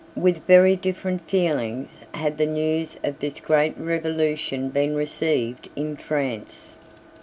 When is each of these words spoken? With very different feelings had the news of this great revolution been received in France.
With 0.15 0.47
very 0.47 0.75
different 0.75 1.29
feelings 1.29 1.99
had 2.15 2.39
the 2.39 2.47
news 2.47 2.97
of 3.03 3.19
this 3.19 3.39
great 3.39 3.77
revolution 3.77 4.69
been 4.69 4.95
received 4.95 5.69
in 5.75 5.95
France. 5.95 6.75